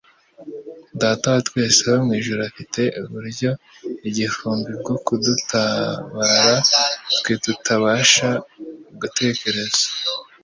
[1.01, 3.49] Data wa twese wo mu ijuru afite uburyo
[4.07, 6.55] igihumbi bwo kudutabara
[7.17, 8.29] twe tutabasha
[8.99, 9.85] gutekereza.